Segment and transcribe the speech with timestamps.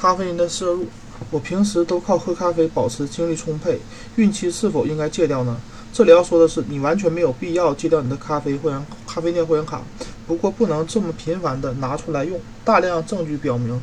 [0.00, 0.86] 咖啡因的摄入。
[1.32, 3.80] 我平时都靠喝咖啡保持精力充沛，
[4.14, 5.56] 孕期是否应该戒掉呢？
[5.92, 9.82] 这里要说的是，你完全没有必要戒掉你的咖啡会员咖啡店会员卡，
[10.28, 12.40] 不过不能这么频繁的拿出来用。
[12.64, 13.80] 大量证据表明，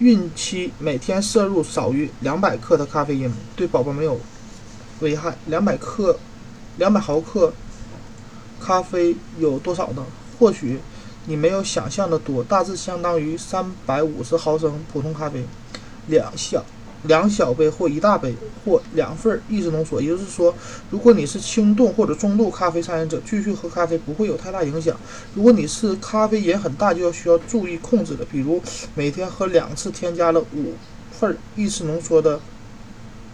[0.00, 4.18] 孕期每天摄入少于两百克的咖啡因对宝宝没有
[4.98, 5.36] 危害。
[5.46, 6.18] 两百克，
[6.78, 7.52] 两百毫克
[8.60, 10.04] 咖啡有多少呢？
[10.38, 10.80] 或许
[11.26, 15.44] 你没有想象的多，大致相当于三百五十毫升普通咖啡。
[16.06, 16.64] 两小
[17.04, 18.34] 两小杯或一大杯
[18.64, 20.52] 或两份意式浓缩，也就是说，
[20.90, 24.96] 如果你是轻度或者中度咖啡上瘾者，继续喝咖啡不会有太大影响。
[25.34, 28.60] 如果你是咖啡瘾很大，就要需要注意控制了，比如
[28.94, 30.74] 每天喝两次添加了五
[31.10, 32.40] 份意式浓缩的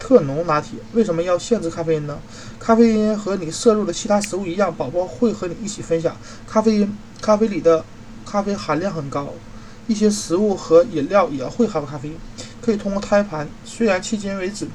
[0.00, 0.80] 特浓拿铁。
[0.94, 2.18] 为什么要限制咖啡因呢？
[2.58, 6.16] 咖啡因和你摄入的其他食物一样，宝宝会和你一起分享
[6.48, 6.98] 咖啡因。
[7.20, 7.84] 咖啡里的
[8.24, 9.28] 咖啡含量很高，
[9.86, 12.16] 一些食物和饮料也会含咖啡因。
[12.62, 13.46] 可以通过胎盘。
[13.64, 14.66] 虽然迄今为止，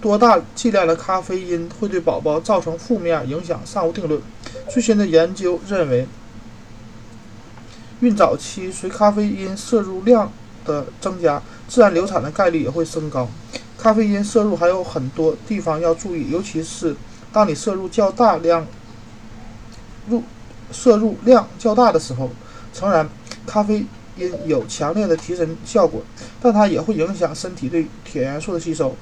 [0.00, 4.20] 多大剂量的咖啡因会对宝宝造成负面影响尚无定论。
[4.68, 6.06] 最新的研究认为，
[8.00, 10.30] 孕早期随咖啡因摄入量
[10.64, 13.28] 的增加，自然流产的概率也会升高。
[13.84, 16.96] 咖啡因摄入还有很多地方要注意，尤其是
[17.30, 18.66] 当你摄入较大量
[20.08, 20.22] 入
[20.72, 22.30] 摄入量较大的时候。
[22.72, 23.06] 诚然，
[23.46, 23.84] 咖啡。
[24.16, 26.00] 因有强烈的提神效果，
[26.40, 28.94] 但它也会影响身体对铁元素的吸收。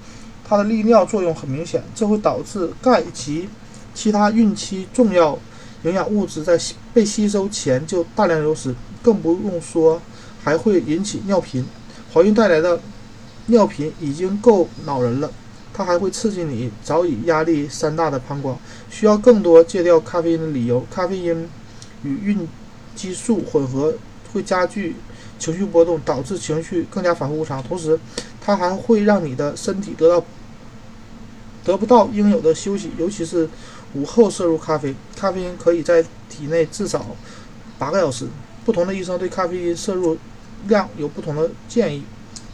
[0.42, 3.46] 它的利尿作用很明显，这会导致钙及
[3.92, 5.38] 其他孕期重要
[5.82, 6.58] 营养物质在
[6.94, 10.00] 被吸收前就大量流失，更不用说
[10.42, 11.62] 还会引起尿频。
[12.14, 12.80] 怀孕带来的
[13.46, 15.30] 尿频已经够恼人了，
[15.72, 18.56] 它还会刺激你早已压力山大的膀胱，
[18.90, 20.86] 需要更多戒掉咖啡因的理由。
[20.90, 21.48] 咖啡因
[22.02, 22.48] 与孕
[22.94, 23.94] 激素混合。
[24.32, 24.96] 会加剧
[25.38, 27.62] 情绪波动，导致情绪更加反复无常。
[27.62, 28.00] 同时，
[28.40, 30.24] 它还会让你的身体得到
[31.62, 33.46] 得不到应有的休息，尤其是
[33.92, 34.94] 午后摄入咖啡。
[35.14, 37.04] 咖啡因可以在体内至少
[37.78, 38.26] 八个小时。
[38.64, 40.16] 不同的医生对咖啡因摄入
[40.66, 42.02] 量有不同的建议。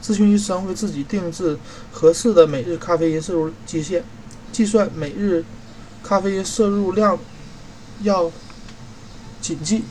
[0.09, 1.59] 咨询医生为自己定制
[1.93, 4.03] 合适的每日咖啡因摄入基线，
[4.51, 5.45] 计算每日
[6.03, 7.19] 咖啡因摄入量
[8.01, 8.33] 要
[9.43, 9.85] 谨记。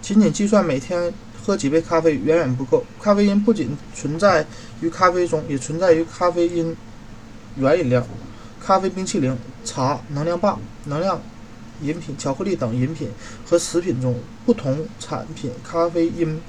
[0.00, 1.12] 仅仅计算每天
[1.44, 2.84] 喝几杯咖啡远远不够。
[3.02, 4.46] 咖啡因不仅存在
[4.80, 6.76] 于咖啡中，也存在于咖啡因
[7.56, 8.06] 原饮料、
[8.60, 11.20] 咖啡冰淇淋、茶、能量棒、能量
[11.82, 13.10] 饮品、巧克力等饮品
[13.44, 14.14] 和食品中。
[14.46, 16.40] 不同产品咖啡因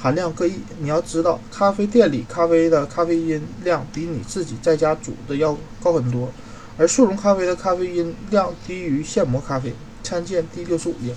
[0.00, 0.54] 含量各异。
[0.78, 6.30] 你要知道，咖啡店里咖啡的咖啡因量比你自己在家煮的要高很多，
[6.78, 9.74] 而速溶咖啡的咖啡因量低于现磨咖啡。
[10.02, 11.14] 参见第六十五页。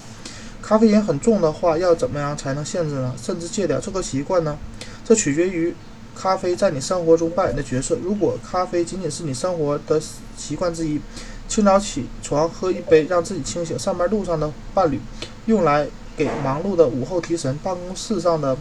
[0.61, 3.13] 咖啡因很重的话，要怎么样才能限制呢？
[3.21, 4.57] 甚至戒掉这个习惯呢？
[5.03, 5.73] 这取决于
[6.15, 7.97] 咖啡在你生活中扮演的角色。
[8.03, 9.99] 如果咖啡仅仅是你生活的
[10.37, 10.99] 习惯之一，
[11.47, 14.99] 清早起床喝一杯让自己清醒；上班路上的伴侣，
[15.47, 15.87] 用来
[16.17, 18.57] 给忙碌的午后提神；办公室上的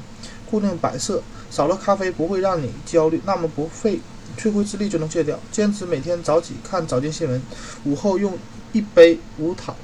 [0.51, 4.01] 固定摆设，少了咖啡不会让你焦虑，那么不费
[4.37, 5.39] 吹灰之力就能戒掉。
[5.51, 7.43] 坚持每天早起看早间新闻，
[7.85, 8.37] 午后用
[8.73, 9.75] 一杯无糖、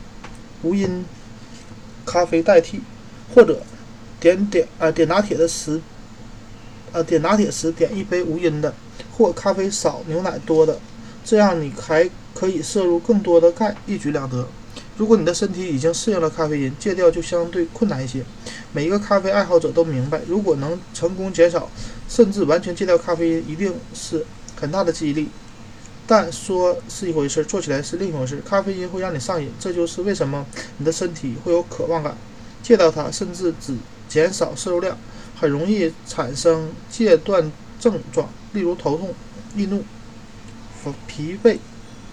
[0.62, 1.04] 无因。
[2.06, 2.80] 咖啡代替，
[3.34, 3.60] 或者
[4.18, 5.78] 点点啊点拿铁的时，
[6.90, 8.72] 呃点拿铁时点一杯无因的，
[9.12, 10.80] 或咖啡少牛奶多的，
[11.22, 14.48] 这样你还可以摄入更多的钙，一举两得。
[14.98, 18.24] 如果你的身体已经适应了咖啡因，戒掉就相对困难一些。
[18.72, 21.70] 每一个咖啡爱好者都明白，如果能成功减少
[22.08, 24.26] 甚至完全戒掉咖啡因，一定是
[24.60, 25.28] 很大的激励。
[26.04, 28.42] 但说是一回事，做起来是另一回事。
[28.44, 30.44] 咖啡因会让你上瘾，这就是为什么
[30.78, 32.16] 你的身体会有渴望感。
[32.60, 33.76] 戒掉它，甚至只
[34.08, 34.98] 减少摄入量，
[35.38, 39.14] 很容易产生戒断症状，例如头痛、
[39.54, 39.84] 易怒、
[41.06, 41.58] 疲惫、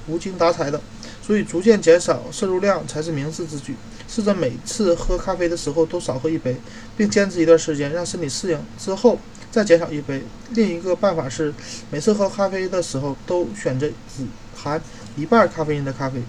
[0.06, 0.79] 无精打采等。
[1.25, 3.75] 所以，逐渐减少摄入量才是明智之举。
[4.08, 6.56] 试着每次喝咖啡的时候都少喝一杯，
[6.96, 9.18] 并坚持一段时间，让身体适应之后。
[9.52, 10.22] 再减少一杯。
[10.50, 11.54] 另一个办法是，
[11.89, 14.81] 每次喝咖啡的时候都选择只含
[15.16, 16.22] 一半咖啡因的咖啡，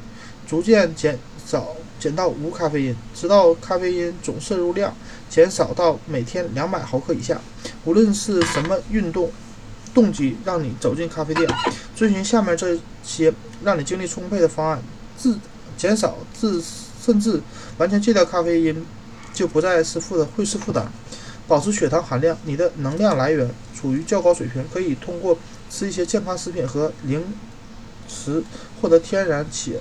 [0.47, 4.95] 逐渐减少减到无咖啡因，直到咖啡因总摄入量
[5.29, 7.41] 减少到每天两百毫克以下。
[7.85, 9.29] 无论是什么运动
[9.93, 11.49] 动机让你走进咖啡店，
[11.97, 13.33] 遵循下面这些
[13.65, 14.83] 让你精力充沛的方案，
[15.17, 15.39] 自
[15.79, 16.63] 减少自
[17.03, 17.41] 甚至
[17.79, 18.85] 完全戒掉咖啡因，
[19.33, 20.87] 就不再是负的会是负担。
[21.49, 25.39] 保持血糖含量，你的能量来源处于较高水平，可以通过
[25.71, 27.25] 吃一些健康食品和零
[28.07, 28.45] 食
[28.81, 29.81] 获得天然且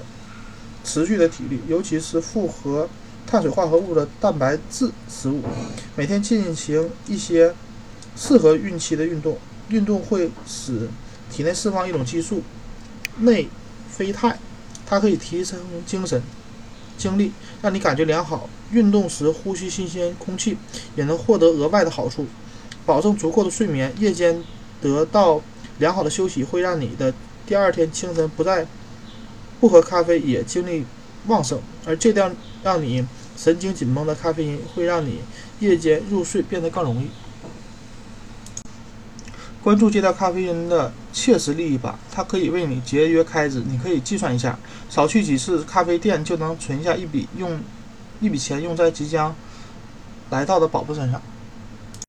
[0.83, 2.87] 持续的体力，尤其是复合
[3.27, 5.41] 碳水化合物的蛋白质食物。
[5.95, 7.53] 每天进行一些
[8.15, 9.37] 适合孕期的运动，
[9.69, 10.87] 运动会使
[11.31, 12.41] 体内释放一种激素
[13.19, 13.47] 内
[13.89, 14.37] 啡肽，
[14.85, 16.21] 它可以提升精神、
[16.97, 17.31] 精力，
[17.61, 18.49] 让你感觉良好。
[18.71, 20.57] 运动时呼吸新鲜空气，
[20.95, 22.25] 也能获得额外的好处，
[22.85, 23.93] 保证足够的睡眠。
[23.99, 24.43] 夜间
[24.81, 25.41] 得到
[25.77, 27.13] 良好的休息，会让你的
[27.45, 28.65] 第二天清晨不再
[29.59, 30.83] 不喝咖啡也精力
[31.27, 33.05] 旺盛，而这样让你
[33.37, 35.19] 神经紧绷的咖啡因会让你
[35.59, 37.07] 夜间入睡变得更容易。
[39.65, 43.63] 关注戒掉咖啡因的切实利益吧，它可以为你节约开支。
[43.65, 44.55] 你可以计算一下，
[44.91, 47.59] 少去几次咖啡店就能存下一笔用
[48.21, 49.35] 一笔钱用在即将
[50.29, 51.19] 来到的宝宝身上。